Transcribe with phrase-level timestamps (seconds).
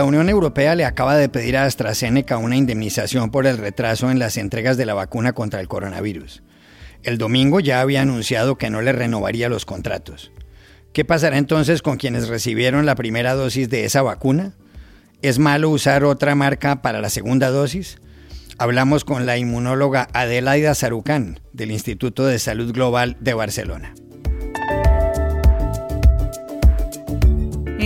[0.00, 4.18] La Unión Europea le acaba de pedir a AstraZeneca una indemnización por el retraso en
[4.18, 6.42] las entregas de la vacuna contra el coronavirus.
[7.02, 10.32] El domingo ya había anunciado que no le renovaría los contratos.
[10.94, 14.54] ¿Qué pasará entonces con quienes recibieron la primera dosis de esa vacuna?
[15.20, 17.98] ¿Es malo usar otra marca para la segunda dosis?
[18.56, 23.92] Hablamos con la inmunóloga Adelaida Sarucán del Instituto de Salud Global de Barcelona.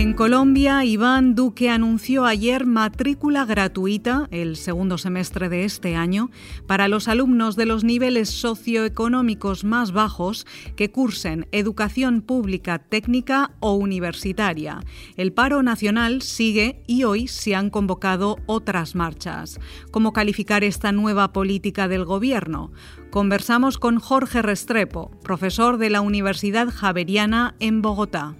[0.05, 6.29] En Colombia, Iván Duque anunció ayer matrícula gratuita el segundo semestre de este año
[6.67, 10.45] para los alumnos de los niveles socioeconómicos más bajos
[10.75, 14.79] que cursen educación pública técnica o universitaria.
[15.17, 19.59] El paro nacional sigue y hoy se han convocado otras marchas.
[19.89, 22.71] ¿Cómo calificar esta nueva política del gobierno?
[23.09, 28.35] Conversamos con Jorge Restrepo, profesor de la Universidad Javeriana en Bogotá.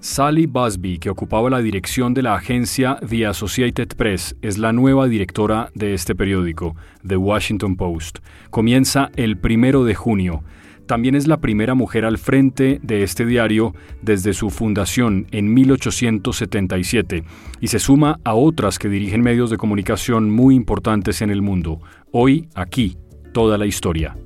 [0.00, 5.08] Sally Busby, que ocupaba la dirección de la agencia The Associated Press, es la nueva
[5.08, 6.74] directora de este periódico,
[7.06, 8.20] The Washington Post.
[8.48, 10.42] Comienza el primero de junio.
[10.86, 17.22] También es la primera mujer al frente de este diario desde su fundación en 1877
[17.60, 21.78] y se suma a otras que dirigen medios de comunicación muy importantes en el mundo.
[22.10, 22.96] Hoy, aquí,
[23.34, 24.16] toda la historia.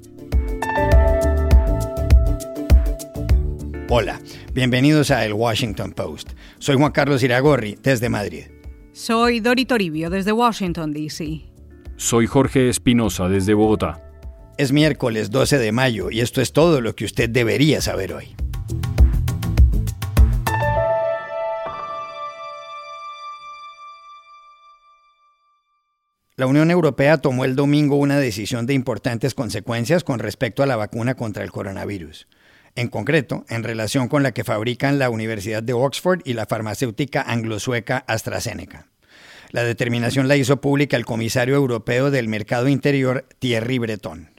[3.97, 4.21] Hola,
[4.53, 6.31] bienvenidos a El Washington Post.
[6.59, 8.47] Soy Juan Carlos Iragorri, desde Madrid.
[8.93, 11.43] Soy Dori Toribio, desde Washington, D.C.
[11.95, 14.03] Soy Jorge Espinosa, desde Bogotá.
[14.59, 18.35] Es miércoles 12 de mayo y esto es todo lo que usted debería saber hoy.
[26.35, 30.75] La Unión Europea tomó el domingo una decisión de importantes consecuencias con respecto a la
[30.75, 32.27] vacuna contra el coronavirus
[32.77, 37.23] en concreto en relación con la que fabrican la Universidad de Oxford y la farmacéutica
[37.23, 38.89] anglo-sueca AstraZeneca.
[39.51, 44.34] La determinación la hizo pública el comisario europeo del Mercado Interior, Thierry Breton.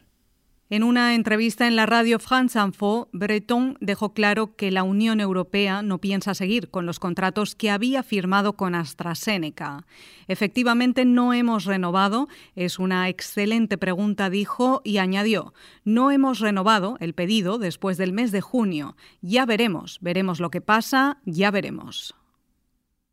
[0.68, 5.84] En una entrevista en la radio France Info, Breton dejó claro que la Unión Europea
[5.84, 9.86] no piensa seguir con los contratos que había firmado con AstraZeneca.
[10.28, 17.14] Efectivamente, no hemos renovado, es una excelente pregunta, dijo, y añadió, no hemos renovado el
[17.14, 18.98] pedido después del mes de junio.
[19.22, 22.16] Ya veremos, veremos lo que pasa, ya veremos.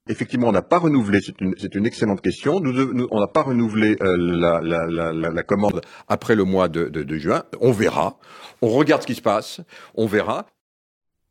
[0.09, 2.59] Effectivement, on n'a pas renouvelé, c'est une, une, excellente question.
[2.59, 6.69] Nous, nous, on n'a pas renouvelé euh, la, la, la, la, commande après le mois
[6.69, 7.45] de, de, de, juin.
[7.61, 8.19] On verra.
[8.63, 9.61] On regarde ce qui se passe.
[9.95, 10.47] On verra.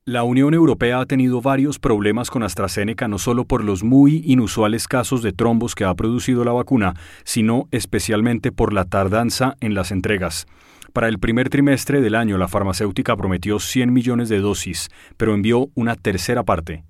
[0.06, 4.88] La Unión Europea ha tenido varios problemas con AstraZeneca no solo por los muy inusuales
[4.88, 9.92] casos de trombos que ha producido la vacuna, sino especialmente por la tardanza en las
[9.92, 10.48] entregas.
[10.94, 15.70] Para el primer trimestre del año, la farmacéutica prometió 100 millones de dosis, pero envió
[15.76, 16.84] una tercera parte,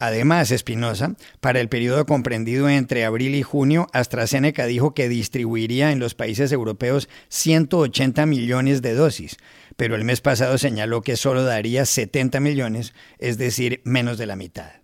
[0.00, 6.00] Además, Espinosa, para el periodo comprendido entre abril y junio, AstraZeneca dijo que distribuiría en
[6.00, 9.36] los países europeos 180 millones de dosis,
[9.76, 14.36] pero el mes pasado señaló que solo daría 70 millones, es decir, menos de la
[14.36, 14.83] mitad.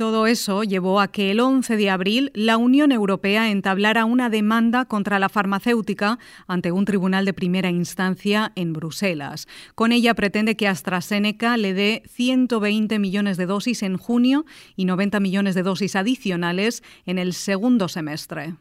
[0.00, 4.86] Todo eso llevó a que el 11 de abril la Unión Europea entablara una demanda
[4.86, 9.46] contra la farmacéutica ante un tribunal de primera instancia en Bruselas.
[9.74, 15.20] Con ella pretende que AstraZeneca le dé 120 millones de dosis en junio y 90
[15.20, 18.54] millones de dosis adicionales en el segundo semestre.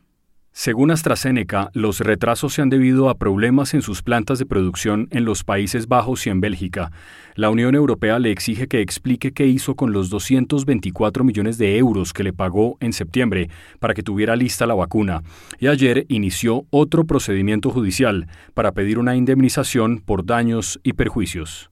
[0.51, 5.23] Según AstraZeneca, los retrasos se han debido a problemas en sus plantas de producción en
[5.23, 6.91] los Países Bajos y en Bélgica.
[7.35, 12.13] La Unión Europea le exige que explique qué hizo con los 224 millones de euros
[12.13, 13.49] que le pagó en septiembre
[13.79, 15.21] para que tuviera lista la vacuna.
[15.59, 21.69] Y ayer inició otro procedimiento judicial para pedir una indemnización por daños y perjuicios.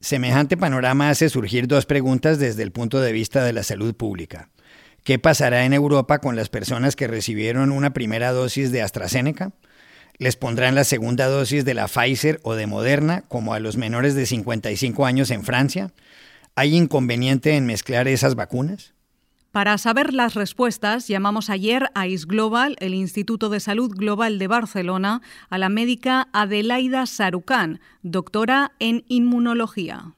[0.00, 4.48] Semejante panorama hace surgir dos preguntas desde el punto de vista de la salud pública.
[5.04, 9.50] ¿Qué pasará en Europa con las personas que recibieron una primera dosis de AstraZeneca?
[10.18, 14.14] ¿Les pondrán la segunda dosis de la Pfizer o de Moderna, como a los menores
[14.14, 15.92] de 55 años en Francia?
[16.54, 18.94] ¿Hay inconveniente en mezclar esas vacunas?
[19.50, 25.20] Para saber las respuestas, llamamos ayer a ISGlobal, el Instituto de Salud Global de Barcelona,
[25.50, 30.14] a la médica Adelaida Sarucán, doctora en inmunología.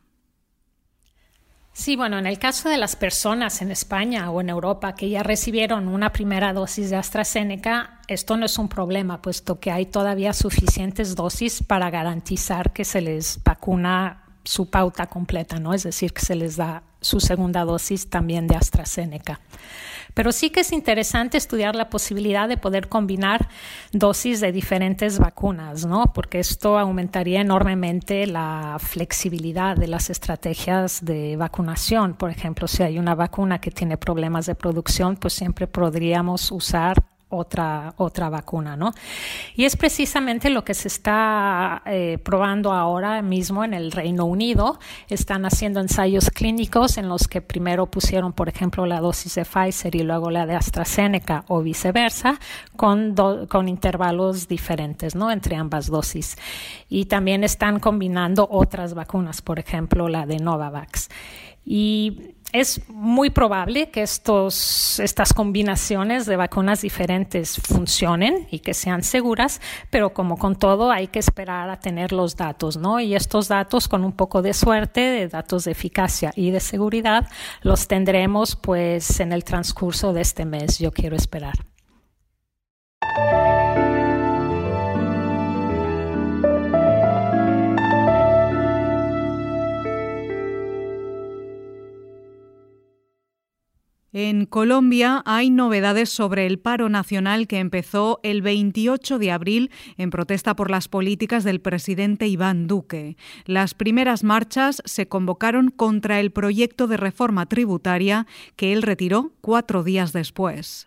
[1.76, 5.24] Sí, bueno, en el caso de las personas en España o en Europa que ya
[5.24, 10.32] recibieron una primera dosis de AstraZeneca, esto no es un problema, puesto que hay todavía
[10.34, 15.74] suficientes dosis para garantizar que se les vacuna su pauta completa, ¿no?
[15.74, 19.40] Es decir, que se les da su segunda dosis también de AstraZeneca.
[20.14, 23.48] Pero sí que es interesante estudiar la posibilidad de poder combinar
[23.92, 26.12] dosis de diferentes vacunas, ¿no?
[26.12, 32.14] Porque esto aumentaría enormemente la flexibilidad de las estrategias de vacunación.
[32.14, 37.02] Por ejemplo, si hay una vacuna que tiene problemas de producción, pues siempre podríamos usar
[37.28, 38.92] otra, otra vacuna, ¿no?
[39.54, 44.78] Y es precisamente lo que se está eh, probando ahora mismo en el Reino Unido.
[45.08, 49.94] Están haciendo ensayos clínicos en los que primero pusieron, por ejemplo, la dosis de Pfizer
[49.94, 52.38] y luego la de AstraZeneca o viceversa,
[52.76, 53.14] con,
[53.48, 55.30] con intervalos diferentes, ¿no?
[55.30, 56.36] Entre ambas dosis.
[56.88, 61.08] Y también están combinando otras vacunas, por ejemplo, la de Novavax.
[61.64, 69.02] Y es muy probable que estos, estas combinaciones de vacunas diferentes funcionen y que sean
[69.02, 69.60] seguras,
[69.90, 73.00] pero como con todo hay que esperar a tener los datos, ¿no?
[73.00, 77.28] Y estos datos, con un poco de suerte, de datos de eficacia y de seguridad,
[77.62, 81.73] los tendremos pues en el transcurso de este mes, yo quiero esperar.
[94.16, 100.10] En Colombia hay novedades sobre el paro nacional que empezó el 28 de abril en
[100.10, 103.16] protesta por las políticas del presidente Iván Duque.
[103.44, 109.82] Las primeras marchas se convocaron contra el proyecto de reforma tributaria que él retiró cuatro
[109.82, 110.86] días después.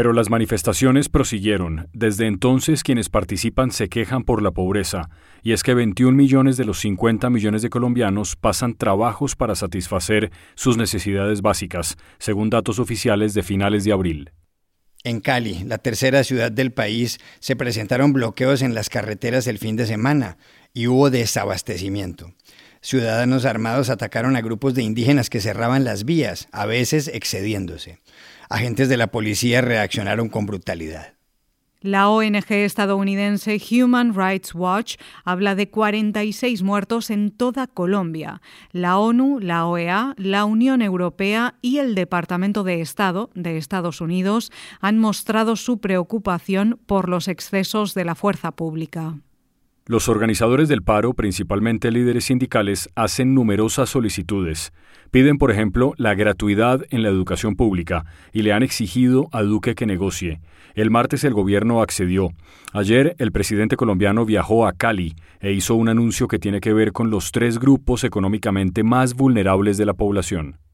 [0.00, 1.90] Pero las manifestaciones prosiguieron.
[1.92, 5.10] Desde entonces quienes participan se quejan por la pobreza,
[5.42, 10.30] y es que 21 millones de los 50 millones de colombianos pasan trabajos para satisfacer
[10.54, 14.30] sus necesidades básicas, según datos oficiales de finales de abril.
[15.04, 19.76] En Cali, la tercera ciudad del país, se presentaron bloqueos en las carreteras el fin
[19.76, 20.38] de semana
[20.72, 22.32] y hubo desabastecimiento.
[22.80, 27.98] Ciudadanos armados atacaron a grupos de indígenas que cerraban las vías, a veces excediéndose
[28.50, 31.14] agentes de la policía reaccionaron con brutalidad.
[31.82, 38.42] La ONG estadounidense Human Rights Watch habla de 46 muertos en toda Colombia.
[38.70, 44.52] La ONU, la OEA, la Unión Europea y el Departamento de Estado de Estados Unidos
[44.80, 49.16] han mostrado su preocupación por los excesos de la fuerza pública.
[49.90, 54.72] Los organizadores del paro, principalmente líderes sindicales, hacen numerosas solicitudes.
[55.10, 59.74] Piden, por ejemplo, la gratuidad en la educación pública y le han exigido a Duque
[59.74, 60.40] que negocie.
[60.76, 62.28] El martes el gobierno accedió.
[62.72, 66.92] Ayer el presidente colombiano viajó a Cali e hizo un anuncio que tiene que ver
[66.92, 70.69] con los tres grupos económicamente más vulnerables de la población.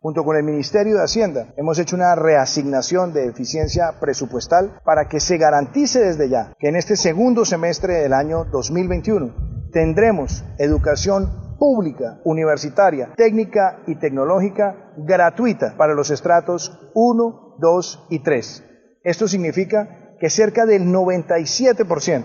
[0.00, 5.20] Junto con el Ministerio de Hacienda hemos hecho una reasignación de eficiencia presupuestal para que
[5.20, 12.20] se garantice desde ya que en este segundo semestre del año 2021 tendremos educación pública,
[12.24, 18.64] universitaria, técnica y tecnológica gratuita para los estratos 1, 2 y 3.
[19.02, 22.24] Esto significa que cerca del 97%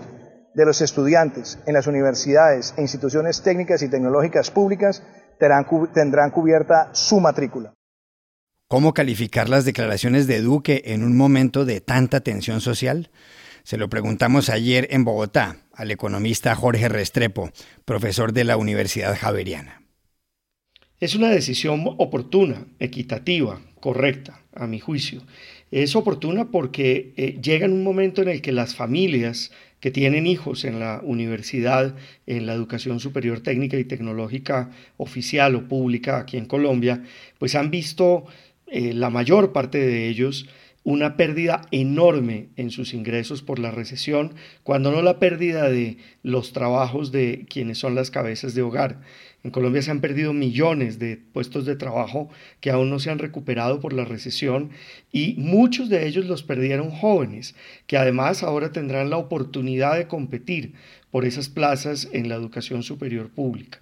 [0.54, 5.02] de los estudiantes en las universidades e instituciones técnicas y tecnológicas públicas
[5.92, 7.74] tendrán, cubierta su matrícula.
[8.68, 13.10] ¿Cómo calificar las declaraciones de Duque en un momento de tanta tensión social?
[13.64, 17.50] Se lo preguntamos ayer en Bogotá al economista Jorge Restrepo,
[17.84, 19.82] profesor de la Universidad Javeriana.
[21.00, 25.22] Es una decisión oportuna, equitativa, correcta, a mi juicio.
[25.70, 29.50] Es oportuna porque eh, llega en un momento en el que las familias
[29.82, 31.96] que tienen hijos en la universidad,
[32.28, 37.02] en la educación superior técnica y tecnológica oficial o pública aquí en Colombia,
[37.38, 38.24] pues han visto
[38.68, 40.48] eh, la mayor parte de ellos
[40.84, 46.52] una pérdida enorme en sus ingresos por la recesión, cuando no la pérdida de los
[46.52, 49.00] trabajos de quienes son las cabezas de hogar.
[49.44, 52.30] En Colombia se han perdido millones de puestos de trabajo
[52.60, 54.70] que aún no se han recuperado por la recesión
[55.10, 57.56] y muchos de ellos los perdieron jóvenes,
[57.86, 60.74] que además ahora tendrán la oportunidad de competir
[61.10, 63.80] por esas plazas en la educación superior pública.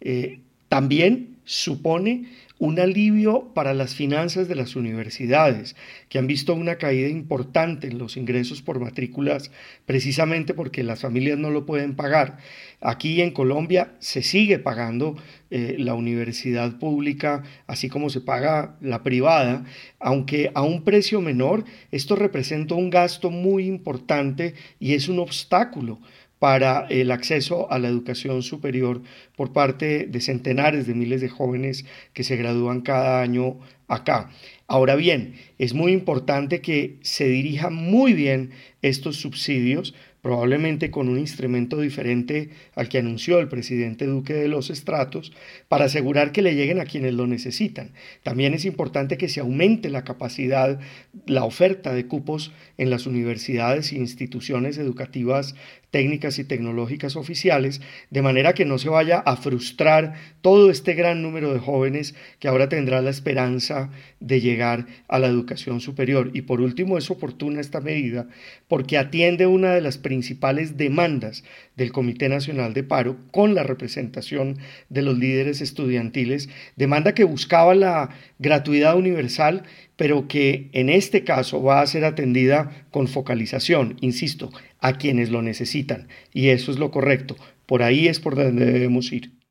[0.00, 2.26] Eh, también supone
[2.62, 5.74] un alivio para las finanzas de las universidades,
[6.08, 9.50] que han visto una caída importante en los ingresos por matrículas,
[9.84, 12.38] precisamente porque las familias no lo pueden pagar.
[12.80, 15.16] Aquí en Colombia se sigue pagando
[15.50, 19.64] eh, la universidad pública, así como se paga la privada,
[19.98, 25.98] aunque a un precio menor, esto representa un gasto muy importante y es un obstáculo
[26.42, 29.00] para el acceso a la educación superior
[29.36, 31.84] por parte de centenares de miles de jóvenes
[32.14, 34.28] que se gradúan cada año acá.
[34.66, 38.50] Ahora bien, es muy importante que se dirijan muy bien
[38.82, 44.70] estos subsidios probablemente con un instrumento diferente al que anunció el presidente Duque de los
[44.70, 45.32] Estratos,
[45.68, 47.90] para asegurar que le lleguen a quienes lo necesitan.
[48.22, 50.78] También es importante que se aumente la capacidad,
[51.26, 55.56] la oferta de cupos en las universidades e instituciones educativas
[55.92, 61.22] técnicas y tecnológicas oficiales, de manera que no se vaya a frustrar todo este gran
[61.22, 66.30] número de jóvenes que ahora tendrán la esperanza de llegar a la educación superior.
[66.32, 68.26] Y por último, es oportuna esta medida
[68.68, 71.44] porque atiende una de las principales demandas
[71.76, 77.74] del Comité Nacional de Paro con la representación de los líderes estudiantiles, demanda que buscaba
[77.74, 79.64] la gratuidad universal,
[79.96, 84.50] pero que en este caso va a ser atendida con focalización, insisto,
[84.80, 86.08] a quienes lo necesitan.
[86.32, 87.36] Y eso es lo correcto.
[87.66, 89.41] Por ahí es por donde debemos ir.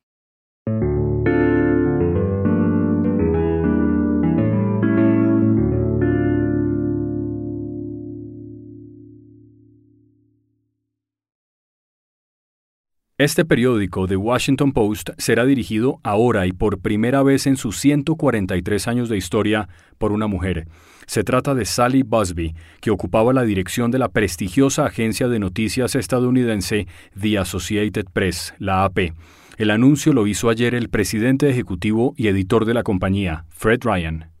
[13.22, 18.88] Este periódico, The Washington Post, será dirigido ahora y por primera vez en sus 143
[18.88, 20.66] años de historia por una mujer.
[21.06, 25.94] Se trata de Sally Busby, que ocupaba la dirección de la prestigiosa agencia de noticias
[25.94, 29.12] estadounidense The Associated Press, la AP.
[29.56, 34.31] El anuncio lo hizo ayer el presidente ejecutivo y editor de la compañía, Fred Ryan.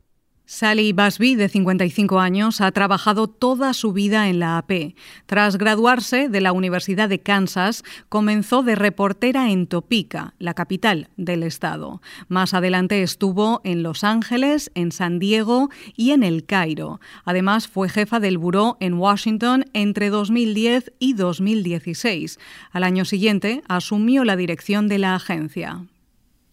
[0.52, 4.94] Sally Busby, de 55 años, ha trabajado toda su vida en la AP.
[5.24, 11.42] Tras graduarse de la Universidad de Kansas, comenzó de reportera en Topeka, la capital del
[11.42, 12.02] estado.
[12.28, 17.00] Más adelante estuvo en Los Ángeles, en San Diego y en El Cairo.
[17.24, 22.38] Además, fue jefa del buró en Washington entre 2010 y 2016.
[22.72, 25.86] Al año siguiente, asumió la dirección de la agencia.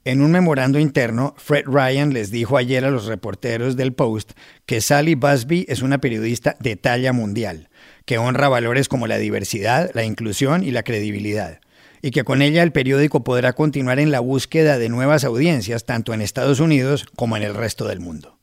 [0.05, 4.31] En un memorando interno, Fred Ryan les dijo ayer a los reporteros del Post
[4.65, 7.69] que Sally Busby es una periodista de talla mundial,
[8.05, 11.59] que honra valores como la diversidad, la inclusión y la credibilidad,
[12.01, 16.13] y que con ella el periódico podrá continuar en la búsqueda de nuevas audiencias tanto
[16.13, 18.38] en Estados Unidos como en el resto del mundo.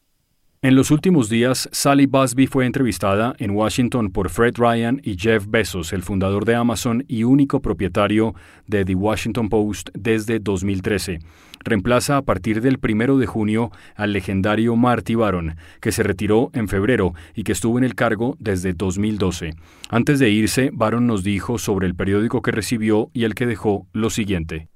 [0.62, 5.44] En los últimos días, Sally Busby fue entrevistada en Washington por Fred Ryan y Jeff
[5.46, 8.34] Bezos, el fundador de Amazon y único propietario
[8.66, 11.18] de The Washington Post desde 2013.
[11.62, 16.68] Reemplaza a partir del primero de junio al legendario Marty Baron, que se retiró en
[16.68, 19.54] febrero y que estuvo en el cargo desde 2012.
[19.90, 23.86] Antes de irse, Baron nos dijo sobre el periódico que recibió y el que dejó
[23.92, 24.68] lo siguiente.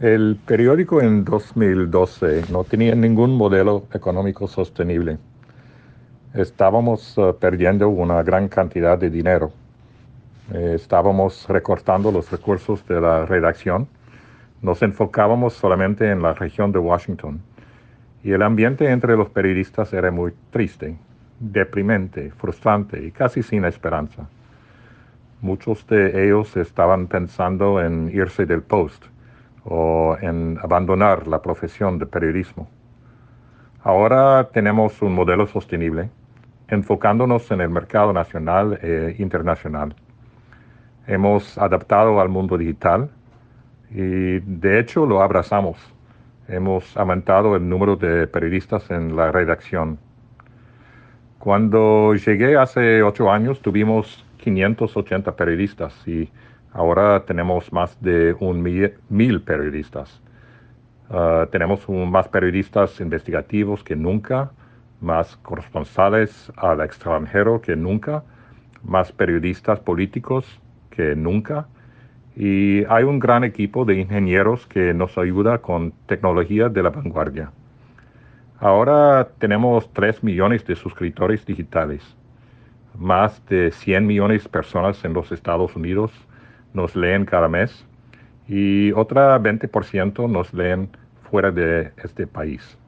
[0.00, 5.18] El periódico en 2012 no tenía ningún modelo económico sostenible.
[6.32, 9.52] Estábamos eh, perdiendo una gran cantidad de dinero.
[10.54, 13.88] Eh, estábamos recortando los recursos de la redacción.
[14.62, 17.42] Nos enfocábamos solamente en la región de Washington.
[18.24, 20.96] Y el ambiente entre los periodistas era muy triste,
[21.40, 24.26] deprimente, frustrante y casi sin esperanza.
[25.42, 29.04] Muchos de ellos estaban pensando en irse del post
[29.64, 32.68] o en abandonar la profesión de periodismo.
[33.82, 36.10] Ahora tenemos un modelo sostenible,
[36.68, 39.94] enfocándonos en el mercado nacional e internacional.
[41.06, 43.10] Hemos adaptado al mundo digital
[43.90, 45.78] y de hecho lo abrazamos.
[46.46, 49.98] Hemos aumentado el número de periodistas en la redacción.
[51.38, 56.28] Cuando llegué hace ocho años tuvimos 580 periodistas y
[56.72, 60.20] Ahora tenemos más de un mil, periodistas.
[61.10, 64.52] Ah, tenemos más periodistas investigativos que nunca,
[65.00, 68.22] más corresponsales al extranjero que nunca,
[68.84, 70.46] más periodistas políticos
[70.90, 71.66] que nunca.
[72.36, 77.50] Y hay un gran equipo de ingenieros que nos ayuda con tecnología de la vanguardia.
[78.60, 82.02] Ahora tenemos 3 millones de suscriptores digitales,
[82.96, 86.12] más de 100 millones de personas en los Estados Unidos
[86.74, 87.84] nos leen cada mes
[88.48, 90.88] y otra 20% nos leen
[91.30, 92.79] fuera de este país.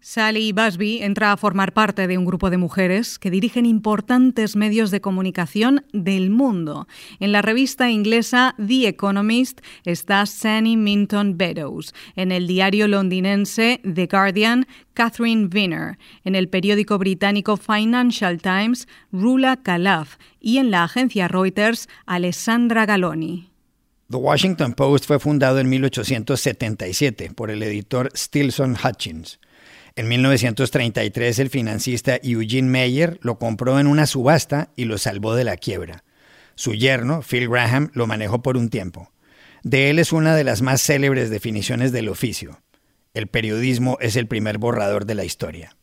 [0.00, 4.92] Sally Busby entra a formar parte de un grupo de mujeres que dirigen importantes medios
[4.92, 6.86] de comunicación del mundo.
[7.18, 11.94] En la revista inglesa The Economist está Sandy Minton Beddoes.
[12.14, 15.98] En el diario londinense The Guardian, Catherine Viner.
[16.22, 20.16] En el periódico británico Financial Times, Rula Khalaf.
[20.40, 23.50] Y en la agencia Reuters, Alessandra Galoni.
[24.10, 29.38] The Washington Post fue fundado en 1877 por el editor Stilson Hutchins.
[29.98, 35.42] En 1933 el financista Eugene Meyer lo compró en una subasta y lo salvó de
[35.42, 36.04] la quiebra.
[36.54, 39.10] Su yerno, Phil Graham, lo manejó por un tiempo.
[39.64, 42.60] De él es una de las más célebres definiciones del oficio.
[43.12, 45.76] El periodismo es el primer borrador de la historia.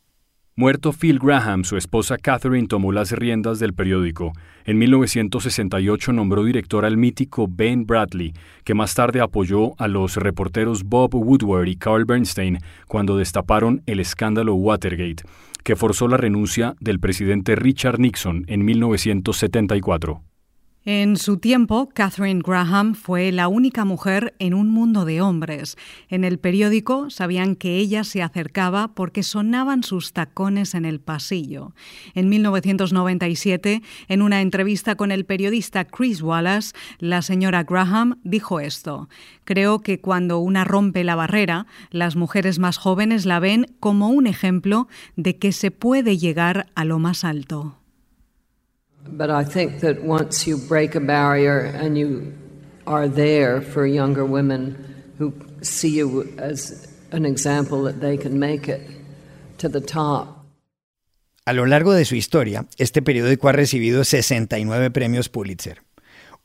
[0.58, 4.32] Muerto Phil Graham, su esposa Catherine tomó las riendas del periódico.
[4.64, 8.32] En 1968 nombró director al mítico Ben Bradley,
[8.64, 12.56] que más tarde apoyó a los reporteros Bob Woodward y Carl Bernstein
[12.88, 15.24] cuando destaparon el escándalo Watergate,
[15.62, 20.22] que forzó la renuncia del presidente Richard Nixon en 1974.
[20.88, 25.76] En su tiempo, Catherine Graham fue la única mujer en un mundo de hombres.
[26.08, 31.74] En el periódico sabían que ella se acercaba porque sonaban sus tacones en el pasillo.
[32.14, 39.08] En 1997, en una entrevista con el periodista Chris Wallace, la señora Graham dijo esto.
[39.42, 44.28] Creo que cuando una rompe la barrera, las mujeres más jóvenes la ven como un
[44.28, 47.76] ejemplo de que se puede llegar a lo más alto.
[49.08, 52.32] But I think that once you break a barrier and you
[52.86, 54.76] are there for younger women
[55.18, 55.32] who
[55.62, 58.80] see you as an example that they can make it
[59.58, 60.44] to the top.
[61.44, 65.82] A lo largo de su historia, este periódico ha recibido 69 premios Pulitzer.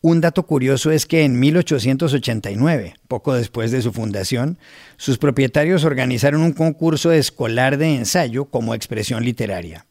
[0.04, 4.58] Un dato curioso es que en 1889, poco después de su fundación,
[4.98, 9.86] sus propietarios organizaron un concurso escolar de ensayo como expresión literaria.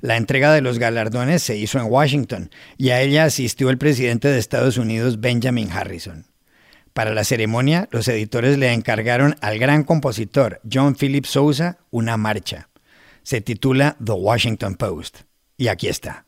[0.00, 4.28] La entrega de los galardones se hizo en Washington y a ella asistió el presidente
[4.28, 6.26] de Estados Unidos Benjamin Harrison.
[6.92, 12.68] Para la ceremonia, los editores le encargaron al gran compositor John Philip Sousa una marcha.
[13.22, 15.18] Se titula The Washington Post.
[15.56, 16.24] Y aquí está.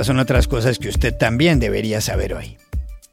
[0.00, 2.56] Estas son otras cosas que usted también debería saber hoy.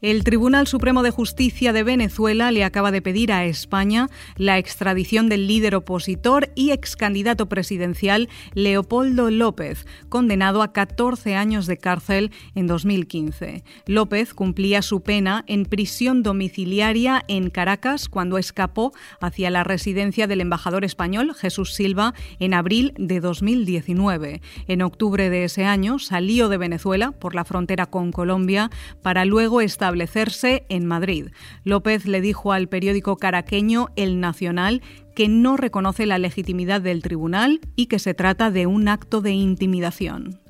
[0.00, 5.28] El Tribunal Supremo de Justicia de Venezuela le acaba de pedir a España la extradición
[5.28, 12.30] del líder opositor y ex candidato presidencial Leopoldo López, condenado a 14 años de cárcel
[12.54, 13.64] en 2015.
[13.86, 20.42] López cumplía su pena en prisión domiciliaria en Caracas cuando escapó hacia la residencia del
[20.42, 24.42] embajador español Jesús Silva en abril de 2019.
[24.68, 28.70] En octubre de ese año salió de Venezuela por la frontera con Colombia
[29.02, 31.28] para luego estar establecerse en Madrid.
[31.64, 34.82] López le dijo al periódico caraqueño El Nacional
[35.14, 39.32] que no reconoce la legitimidad del tribunal y que se trata de un acto de
[39.32, 40.40] intimidación.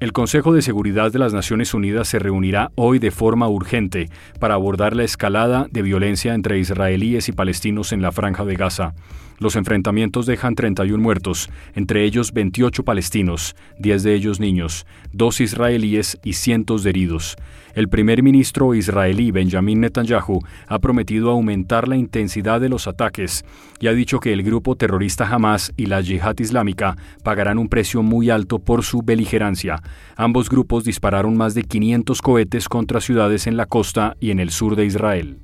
[0.00, 4.08] El Consejo de Seguridad de las Naciones Unidas se reunirá hoy de forma urgente
[4.38, 8.94] para abordar la escalada de violencia entre israelíes y palestinos en la franja de Gaza.
[9.40, 16.18] Los enfrentamientos dejan 31 muertos, entre ellos 28 palestinos, 10 de ellos niños, dos israelíes
[16.24, 17.36] y cientos de heridos.
[17.74, 23.44] El primer ministro israelí Benjamin Netanyahu ha prometido aumentar la intensidad de los ataques
[23.78, 28.02] y ha dicho que el grupo terrorista Hamas y la Yihad Islámica pagarán un precio
[28.02, 29.80] muy alto por su beligerancia.
[30.16, 34.50] Ambos grupos dispararon más de 500 cohetes contra ciudades en la costa y en el
[34.50, 35.38] sur de Israel.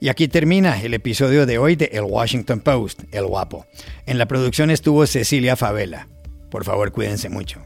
[0.00, 3.66] Y aquí termina el episodio de hoy de El Washington Post, El Guapo.
[4.06, 6.08] En la producción estuvo Cecilia Favela.
[6.50, 7.60] Por favor, cuídense mucho.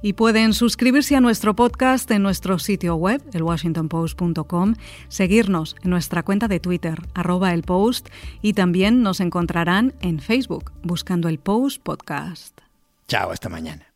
[0.00, 4.74] Y pueden suscribirse a nuestro podcast en nuestro sitio web, elwashingtonpost.com,
[5.08, 8.08] seguirnos en nuestra cuenta de Twitter, arroba el post,
[8.42, 12.60] y también nos encontrarán en Facebook, buscando el Post Podcast.
[13.08, 13.87] Chao, hasta mañana.